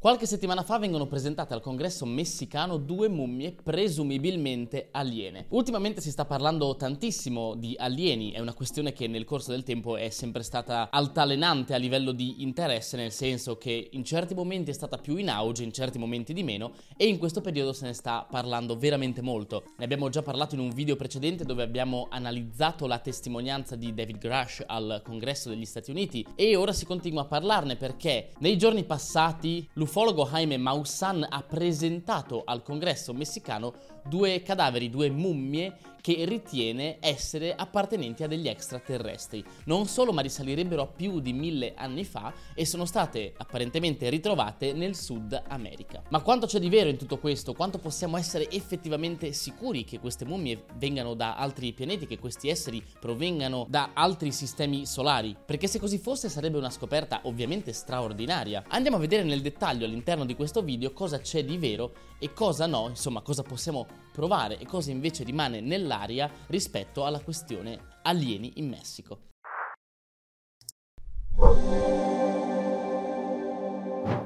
[0.00, 5.46] Qualche settimana fa vengono presentate al congresso messicano due mummie presumibilmente aliene.
[5.48, 9.96] Ultimamente si sta parlando tantissimo di alieni, è una questione che nel corso del tempo
[9.96, 14.72] è sempre stata altalenante a livello di interesse, nel senso che in certi momenti è
[14.72, 17.92] stata più in auge, in certi momenti di meno, e in questo periodo se ne
[17.92, 19.64] sta parlando veramente molto.
[19.78, 24.18] Ne abbiamo già parlato in un video precedente dove abbiamo analizzato la testimonianza di David
[24.18, 28.84] Grush al congresso degli Stati Uniti e ora si continua a parlarne perché nei giorni
[28.84, 33.72] passati l'ufologo Jaime Maussan ha presentato al congresso messicano
[34.04, 39.44] due cadaveri, due mummie che ritiene essere appartenenti a degli extraterrestri.
[39.64, 44.72] Non solo, ma risalirebbero a più di mille anni fa e sono state apparentemente ritrovate
[44.72, 46.02] nel Sud America.
[46.08, 47.52] Ma quanto c'è di vero in tutto questo?
[47.52, 52.82] Quanto possiamo essere effettivamente sicuri che queste mummie vengano da altri pianeti, che questi esseri
[52.98, 55.36] provengano da altri sistemi solari?
[55.44, 58.64] Perché se così fosse sarebbe una scoperta ovviamente straordinaria.
[58.68, 62.66] Andiamo a vedere nel dettaglio all'interno di questo video cosa c'è di vero e cosa
[62.66, 68.68] no, insomma cosa possiamo provare e cosa invece rimane nell'aria rispetto alla questione alieni in
[68.68, 69.26] Messico.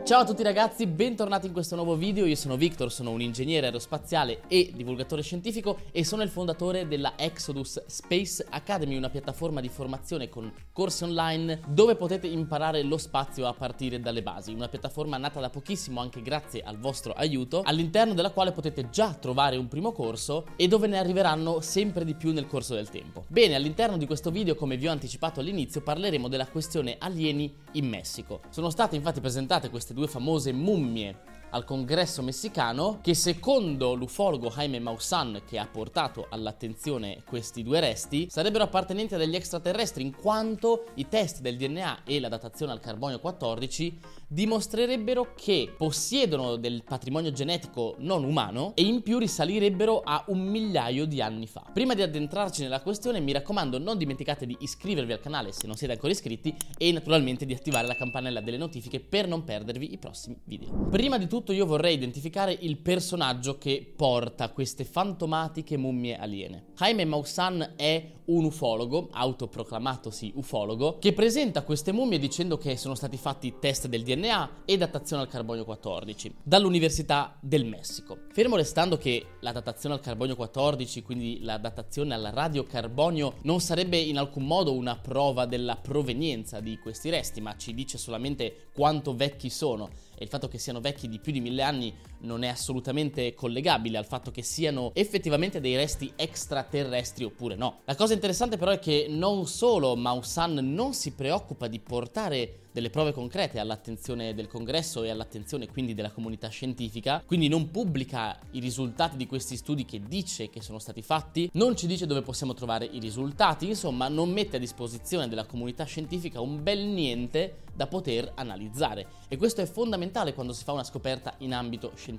[0.05, 3.67] Ciao a tutti ragazzi, bentornati in questo nuovo video, io sono Victor, sono un ingegnere
[3.67, 9.69] aerospaziale e divulgatore scientifico e sono il fondatore della Exodus Space Academy, una piattaforma di
[9.69, 15.19] formazione con corsi online dove potete imparare lo spazio a partire dalle basi, una piattaforma
[15.19, 19.69] nata da pochissimo anche grazie al vostro aiuto, all'interno della quale potete già trovare un
[19.69, 23.25] primo corso e dove ne arriveranno sempre di più nel corso del tempo.
[23.29, 27.89] Bene, all'interno di questo video, come vi ho anticipato all'inizio, parleremo della questione alieni in
[27.89, 28.41] Messico.
[28.51, 31.15] Sono state infatti presentate queste queste due famose mummie
[31.53, 38.27] al congresso messicano che secondo l'ufologo Jaime Maussan che ha portato all'attenzione questi due resti
[38.31, 42.81] sarebbero appartenenti a degli extraterrestri in quanto i test del DNA e la datazione al
[42.81, 50.25] carbonio 14 dimostrerebbero che possiedono del patrimonio genetico non umano e in più risalirebbero a
[50.29, 51.67] un migliaio di anni fa.
[51.71, 55.77] Prima di addentrarci nella questione mi raccomando non dimenticate di iscrivervi al canale se non
[55.77, 59.99] siete ancora iscritti e naturalmente di attivare la campanella delle notifiche per non perdervi i
[59.99, 60.89] prossimi video.
[60.89, 66.67] Prima di tutto tutto io vorrei identificare il personaggio che porta queste fantomatiche mummie aliene.
[66.77, 73.17] Jaime Maussan è un ufologo, autoproclamatosi ufologo, che presenta queste mummie dicendo che sono stati
[73.17, 78.19] fatti test del DNA e datazione al carbonio 14 dall'Università del Messico.
[78.31, 83.97] Fermo restando che la datazione al carbonio 14, quindi la datazione al radiocarbonio, non sarebbe
[83.97, 89.17] in alcun modo una prova della provenienza di questi resti, ma ci dice solamente quanto
[89.17, 92.49] vecchi sono e il fatto che siano vecchi di più di mille anni non è
[92.49, 97.81] assolutamente collegabile al fatto che siano effettivamente dei resti extraterrestri oppure no.
[97.85, 102.91] La cosa interessante però è che non solo Maussan non si preoccupa di portare delle
[102.91, 108.61] prove concrete all'attenzione del congresso e all'attenzione quindi della comunità scientifica, quindi non pubblica i
[108.61, 112.55] risultati di questi studi che dice che sono stati fatti, non ci dice dove possiamo
[112.55, 117.87] trovare i risultati, insomma non mette a disposizione della comunità scientifica un bel niente da
[117.87, 122.12] poter analizzare e questo è fondamentale quando si fa una scoperta in ambito scientifico.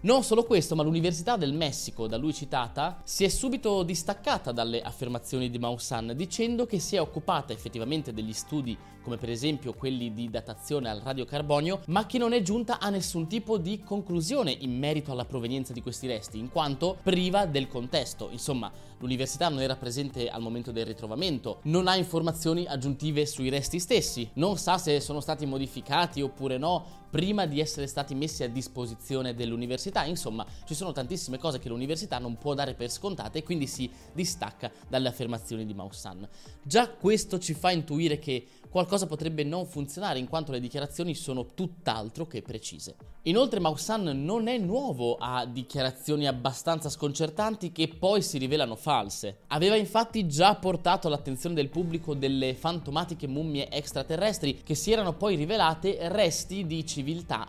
[0.00, 4.82] Non solo questo, ma l'Università del Messico, da lui citata, si è subito distaccata dalle
[4.82, 10.14] affermazioni di Maussan dicendo che si è occupata effettivamente degli studi come per esempio quelli
[10.14, 14.76] di datazione al radiocarbonio, ma che non è giunta a nessun tipo di conclusione in
[14.76, 18.30] merito alla provenienza di questi resti, in quanto priva del contesto.
[18.32, 23.78] Insomma, l'università non era presente al momento del ritrovamento, non ha informazioni aggiuntive sui resti
[23.78, 28.48] stessi, non sa se sono stati modificati oppure no prima di essere stati messi a
[28.48, 30.04] disposizione dell'università.
[30.04, 33.88] Insomma, ci sono tantissime cose che l'università non può dare per scontate e quindi si
[34.12, 36.28] distacca dalle affermazioni di Maussan.
[36.60, 41.46] Già questo ci fa intuire che qualcosa potrebbe non funzionare in quanto le dichiarazioni sono
[41.54, 42.96] tutt'altro che precise.
[43.26, 49.38] Inoltre Maussan non è nuovo a dichiarazioni abbastanza sconcertanti che poi si rivelano false.
[49.46, 55.36] Aveva infatti già portato all'attenzione del pubblico delle fantomatiche mummie extraterrestri che si erano poi
[55.36, 57.02] rivelate resti di civiltà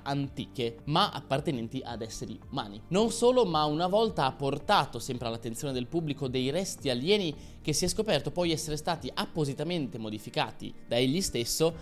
[0.03, 2.81] antiche, ma appartenenti ad esseri umani.
[2.89, 7.73] Non solo, ma una volta ha portato sempre all'attenzione del pubblico dei resti alieni che
[7.73, 11.73] si è scoperto poi essere stati appositamente modificati da egli stesso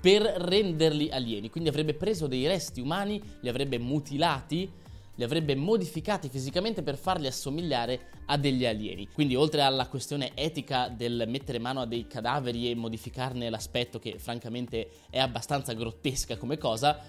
[0.00, 1.50] per renderli alieni.
[1.50, 4.70] Quindi avrebbe preso dei resti umani, li avrebbe mutilati,
[5.16, 9.08] li avrebbe modificati fisicamente per farli assomigliare a degli alieni.
[9.12, 14.18] Quindi oltre alla questione etica del mettere mano a dei cadaveri e modificarne l'aspetto, che
[14.18, 17.00] francamente è abbastanza grottesca come cosa,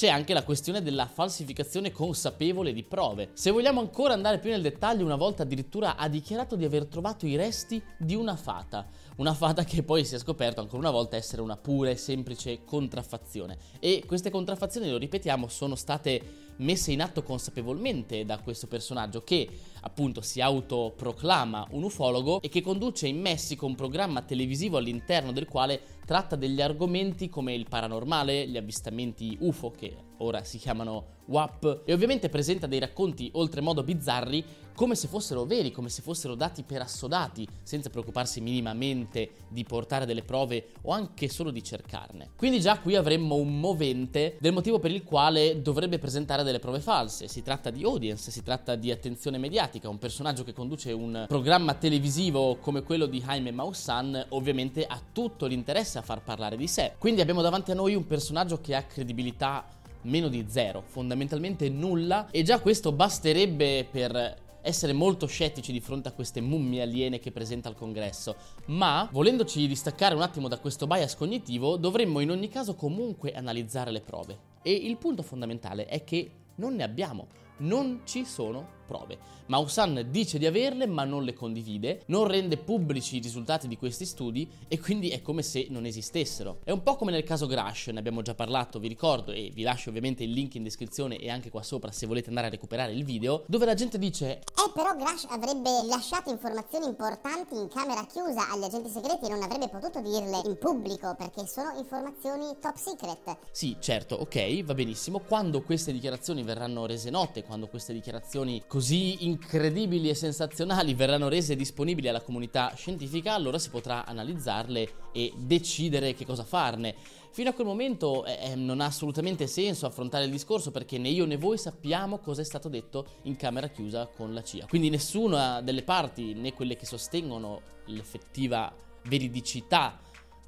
[0.00, 3.32] c'è anche la questione della falsificazione consapevole di prove.
[3.34, 7.26] Se vogliamo ancora andare più nel dettaglio, una volta addirittura ha dichiarato di aver trovato
[7.26, 8.86] i resti di una fata,
[9.16, 12.64] una fata che poi si è scoperto ancora una volta essere una pura e semplice
[12.64, 13.58] contraffazione.
[13.78, 19.48] E queste contraffazioni, lo ripetiamo, sono state messe in atto consapevolmente da questo personaggio che
[19.82, 25.46] appunto si autoproclama un ufologo e che conduce in Messico un programma televisivo all'interno del
[25.46, 31.82] quale tratta degli argomenti come il paranormale, gli avvistamenti UFO che ora si chiamano WAP
[31.84, 34.44] e ovviamente presenta dei racconti oltremodo bizzarri
[34.74, 40.06] come se fossero veri, come se fossero dati per assodati, senza preoccuparsi minimamente di portare
[40.06, 42.30] delle prove o anche solo di cercarne.
[42.34, 46.80] Quindi già qui avremmo un movente del motivo per il quale dovrebbe presentare delle prove
[46.80, 47.28] false.
[47.28, 51.74] Si tratta di audience, si tratta di attenzione mediatica, un personaggio che conduce un programma
[51.74, 56.94] televisivo come quello di Jaime Maussan ovviamente ha tutto l'interesse a far parlare di sé.
[56.98, 59.64] Quindi abbiamo davanti a noi un personaggio che ha credibilità
[60.02, 66.08] meno di zero, fondamentalmente nulla e già questo basterebbe per essere molto scettici di fronte
[66.08, 68.36] a queste mummie aliene che presenta al congresso,
[68.66, 73.90] ma volendoci distaccare un attimo da questo bias cognitivo, dovremmo in ogni caso comunque analizzare
[73.90, 74.48] le prove.
[74.62, 77.28] E il punto fondamentale è che non ne abbiamo,
[77.58, 79.18] non ci sono prove.
[79.46, 84.04] Maussan dice di averle ma non le condivide, non rende pubblici i risultati di questi
[84.04, 86.58] studi e quindi è come se non esistessero.
[86.64, 89.62] È un po' come nel caso Grash, ne abbiamo già parlato, vi ricordo e vi
[89.62, 92.92] lascio ovviamente il link in descrizione e anche qua sopra se volete andare a recuperare
[92.92, 98.04] il video, dove la gente dice Eh però Grash avrebbe lasciato informazioni importanti in camera
[98.06, 102.76] chiusa agli agenti segreti e non avrebbe potuto dirle in pubblico perché sono informazioni top
[102.76, 103.36] secret.
[103.52, 105.20] Sì, certo, ok, va benissimo.
[105.20, 111.28] Quando queste dichiarazioni verranno rese note, quando queste dichiarazioni così così incredibili e sensazionali verranno
[111.28, 116.94] rese disponibili alla comunità scientifica, allora si potrà analizzarle e decidere che cosa farne.
[117.30, 121.10] Fino a quel momento eh, eh, non ha assolutamente senso affrontare il discorso perché né
[121.10, 124.64] io né voi sappiamo cosa è stato detto in camera chiusa con la CIA.
[124.66, 128.72] Quindi nessuna delle parti, né quelle che sostengono l'effettiva
[129.04, 130.00] veridicità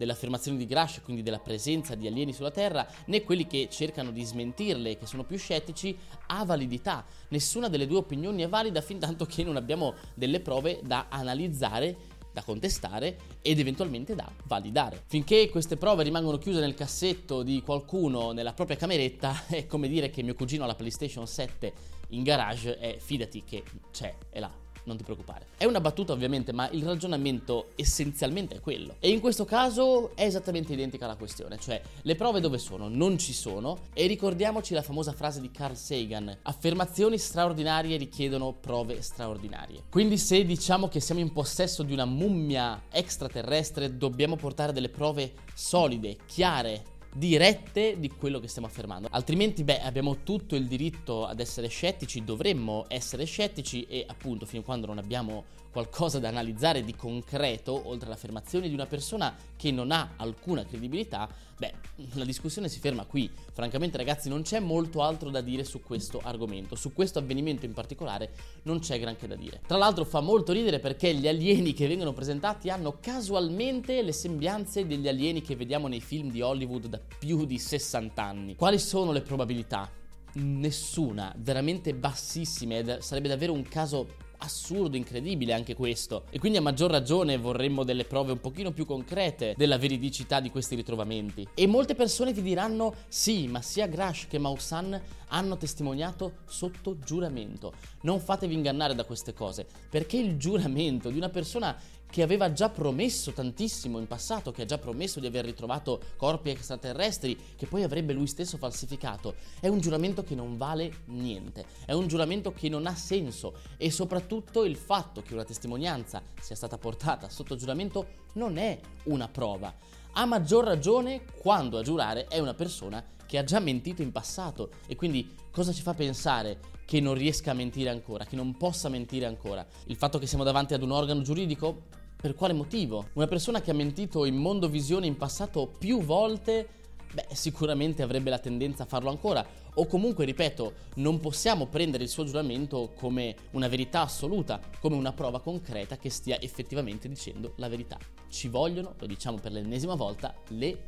[0.03, 4.11] delle affermazioni di Grash, quindi della presenza di alieni sulla Terra, né quelli che cercano
[4.11, 5.97] di smentirle, che sono più scettici,
[6.27, 7.05] ha validità.
[7.29, 12.11] Nessuna delle due opinioni è valida fin tanto che non abbiamo delle prove da analizzare
[12.33, 15.05] da contestare ed eventualmente da validare.
[15.07, 20.11] Finché queste prove rimangono chiuse nel cassetto di qualcuno nella propria cameretta, è come dire
[20.11, 21.73] che mio cugino ha la PlayStation 7
[22.09, 23.63] in garage e fidati che
[23.93, 25.47] c'è, è là non ti preoccupare.
[25.57, 28.97] È una battuta ovviamente, ma il ragionamento essenzialmente è quello.
[29.01, 32.89] E in questo caso è esattamente identica la questione, cioè le prove dove sono?
[32.89, 39.03] Non ci sono e ricordiamoci la famosa frase di Carl Sagan, affermazioni straordinarie richiedono prove
[39.03, 39.85] straordinarie.
[39.91, 45.33] Quindi se diciamo che siamo in possesso di una mummia extraterrestre, dobbiamo portare delle prove
[45.55, 49.09] solide, chiare, dirette di quello che stiamo affermando.
[49.11, 54.63] Altrimenti, beh, abbiamo tutto il diritto ad essere scettici, dovremmo essere scettici e appunto fino
[54.63, 59.71] a quando non abbiamo qualcosa da analizzare di concreto, oltre all'affermazione di una persona che
[59.71, 61.27] non ha alcuna credibilità,
[61.57, 61.73] beh,
[62.15, 63.31] la discussione si ferma qui.
[63.53, 66.77] Francamente, ragazzi, non c'è molto altro da dire su questo argomento.
[66.77, 68.33] Su questo avvenimento in particolare
[68.65, 69.61] non c'è granché da dire.
[69.67, 74.87] Tra l'altro fa molto ridere perché gli alieni che vengono presentati hanno casualmente le sembianze
[74.87, 78.57] degli alieni che vediamo nei film di Hollywood da più di 60 anni.
[78.57, 79.91] Quali sono le probabilità?
[80.35, 86.25] Nessuna, veramente bassissime ed sarebbe davvero un caso assurdo, incredibile anche questo.
[86.31, 90.51] E quindi a maggior ragione vorremmo delle prove un pochino più concrete della veridicità di
[90.51, 91.47] questi ritrovamenti.
[91.55, 97.73] E molte persone ti diranno sì, ma sia Grash che Maussan hanno testimoniato sotto giuramento.
[98.03, 101.77] Non fatevi ingannare da queste cose, perché il giuramento di una persona
[102.13, 106.51] che aveva già promesso tantissimo in passato, che ha già promesso di aver ritrovato corpi
[106.51, 111.93] extraterrestri, che poi avrebbe lui stesso falsificato, è un giuramento che non vale niente, è
[111.93, 116.77] un giuramento che non ha senso e soprattutto il fatto che una testimonianza sia stata
[116.77, 119.75] portata sotto giuramento non è una prova.
[120.13, 124.69] A maggior ragione quando a giurare è una persona che ha già mentito in passato
[124.87, 128.91] e quindi cosa ci fa pensare che non riesca a mentire ancora, che non possa
[128.91, 129.67] mentire ancora?
[129.87, 132.01] Il fatto che siamo davanti ad un organo giuridico?
[132.23, 133.09] Per quale motivo?
[133.15, 136.69] Una persona che ha mentito in mondo visione in passato più volte,
[137.13, 139.45] beh, sicuramente avrebbe la tendenza a farlo ancora.
[139.75, 145.13] O comunque, ripeto, non possiamo prendere il suo giuramento come una verità assoluta, come una
[145.13, 147.99] prova concreta che stia effettivamente dicendo la verità.
[148.29, 150.79] Ci vogliono, lo diciamo per l'ennesima volta, le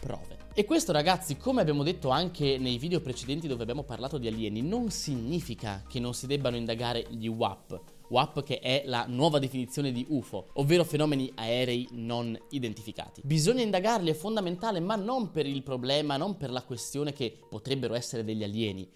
[0.00, 0.38] prove.
[0.54, 4.60] E questo ragazzi, come abbiamo detto anche nei video precedenti dove abbiamo parlato di alieni,
[4.60, 7.80] non significa che non si debbano indagare gli WAP.
[8.10, 13.22] WAP che è la nuova definizione di UFO, ovvero fenomeni aerei non identificati.
[13.24, 17.94] Bisogna indagarli, è fondamentale, ma non per il problema, non per la questione che potrebbero
[17.94, 18.88] essere degli alieni,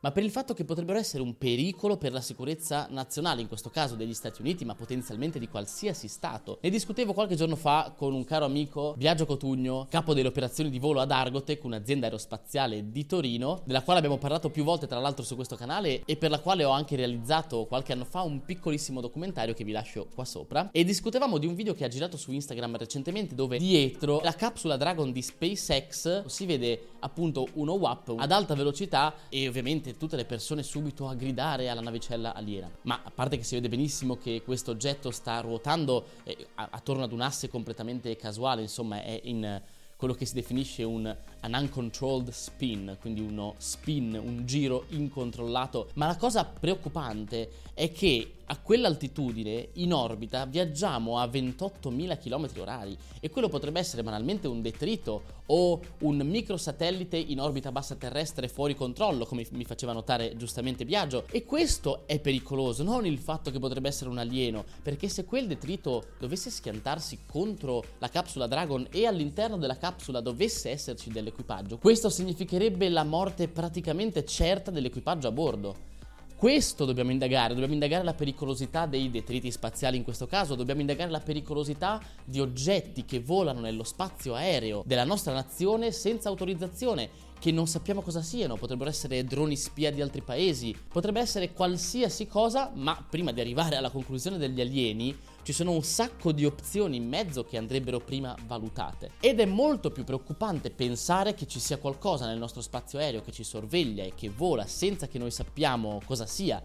[0.00, 3.68] ma per il fatto che potrebbero essere un pericolo per la sicurezza nazionale, in questo
[3.68, 6.58] caso degli Stati Uniti, ma potenzialmente di qualsiasi Stato.
[6.62, 10.78] Ne discutevo qualche giorno fa con un caro amico, Biagio Cotugno, capo delle operazioni di
[10.78, 15.22] volo ad Argotec, un'azienda aerospaziale di Torino, della quale abbiamo parlato più volte tra l'altro
[15.22, 19.02] su questo canale e per la quale ho anche realizzato qualche anno fa un piccolissimo
[19.02, 20.70] documentario che vi lascio qua sopra.
[20.72, 24.78] E discutevamo di un video che ha girato su Instagram recentemente dove dietro la capsula
[24.78, 30.24] Dragon di SpaceX si vede appunto uno WAP ad alta velocità e ovviamente tutte le
[30.24, 32.70] persone subito a gridare alla navicella aliena.
[32.82, 37.12] Ma a parte che si vede benissimo che questo oggetto sta ruotando eh, attorno ad
[37.12, 39.60] un asse completamente casuale, insomma è in
[39.96, 45.90] quello che si definisce un un uncontrolled spin, quindi uno spin, un giro incontrollato.
[45.94, 52.96] Ma la cosa preoccupante è che a quell'altitudine in orbita viaggiamo a 28.000 km orari
[53.20, 58.74] e quello potrebbe essere banalmente un detrito o un microsatellite in orbita bassa terrestre fuori
[58.74, 61.26] controllo, come mi faceva notare giustamente Biagio.
[61.30, 65.46] E questo è pericoloso, non il fatto che potrebbe essere un alieno, perché se quel
[65.46, 71.78] detrito dovesse schiantarsi contro la capsula Dragon e all'interno della capsula dovesse esserci delle dell'equipaggio.
[71.78, 75.88] Questo significherebbe la morte praticamente certa dell'equipaggio a bordo.
[76.36, 81.10] Questo dobbiamo indagare, dobbiamo indagare la pericolosità dei detriti spaziali in questo caso, dobbiamo indagare
[81.10, 87.10] la pericolosità di oggetti che volano nello spazio aereo della nostra nazione senza autorizzazione
[87.40, 92.26] che non sappiamo cosa siano, potrebbero essere droni spia di altri paesi, potrebbe essere qualsiasi
[92.26, 96.96] cosa, ma prima di arrivare alla conclusione degli alieni ci sono un sacco di opzioni
[96.96, 99.12] in mezzo che andrebbero prima valutate.
[99.20, 103.32] Ed è molto più preoccupante pensare che ci sia qualcosa nel nostro spazio aereo che
[103.32, 106.62] ci sorveglia e che vola senza che noi sappiamo cosa sia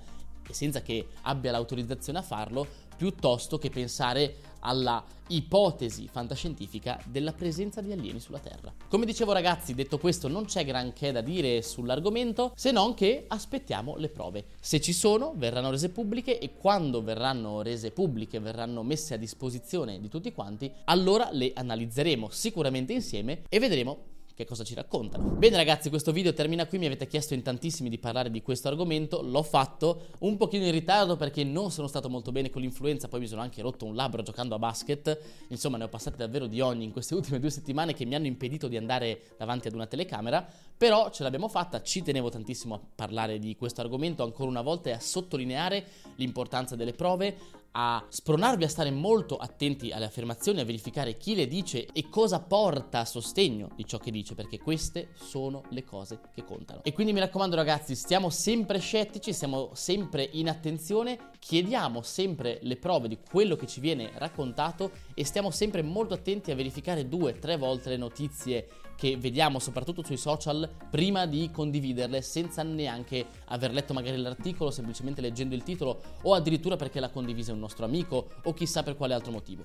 [0.47, 2.67] e senza che abbia l'autorizzazione a farlo,
[2.97, 8.73] piuttosto che pensare alla ipotesi fantascientifica della presenza di alieni sulla Terra.
[8.89, 13.95] Come dicevo ragazzi, detto questo non c'è granché da dire sull'argomento, se non che aspettiamo
[13.97, 14.45] le prove.
[14.59, 19.99] Se ci sono, verranno rese pubbliche e quando verranno rese pubbliche, verranno messe a disposizione
[19.99, 25.29] di tutti quanti, allora le analizzeremo sicuramente insieme e vedremo che cosa ci raccontano.
[25.29, 28.67] Bene ragazzi, questo video termina qui, mi avete chiesto in tantissimi di parlare di questo
[28.67, 33.07] argomento, l'ho fatto un pochino in ritardo perché non sono stato molto bene con l'influenza,
[33.07, 36.47] poi mi sono anche rotto un labbro giocando a basket, insomma ne ho passate davvero
[36.47, 39.73] di ogni in queste ultime due settimane che mi hanno impedito di andare davanti ad
[39.73, 40.45] una telecamera,
[40.77, 44.23] però ce l'abbiamo fatta, ci tenevo tantissimo a parlare di questo argomento.
[44.23, 47.37] Ancora una volta e a sottolineare l'importanza delle prove,
[47.77, 52.39] a spronarvi a stare molto attenti alle affermazioni, a verificare chi le dice e cosa
[52.39, 56.83] porta a sostegno di ciò che dice, perché queste sono le cose che contano.
[56.83, 62.77] E quindi mi raccomando ragazzi, stiamo sempre scettici, stiamo sempre in attenzione, chiediamo sempre le
[62.77, 67.39] prove di quello che ci viene raccontato e stiamo sempre molto attenti a verificare due,
[67.39, 73.71] tre volte le notizie che vediamo soprattutto sui social prima di condividerle senza neanche aver
[73.71, 78.29] letto magari l'articolo, semplicemente leggendo il titolo o addirittura perché l'ha condivisa un nostro amico
[78.43, 79.63] o chissà per quale altro motivo.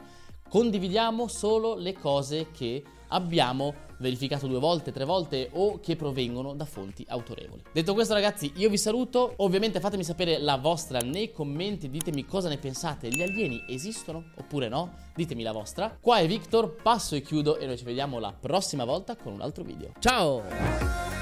[0.50, 6.64] Condividiamo solo le cose che abbiamo verificato due volte, tre volte o che provengono da
[6.64, 7.62] fonti autorevoli.
[7.72, 12.48] Detto questo ragazzi io vi saluto, ovviamente fatemi sapere la vostra nei commenti, ditemi cosa
[12.48, 14.92] ne pensate, gli alieni esistono oppure no?
[15.14, 15.96] Ditemi la vostra.
[16.00, 19.42] Qua è Victor, passo e chiudo e noi ci vediamo la prossima volta con un
[19.42, 19.92] altro video.
[20.00, 21.19] Ciao!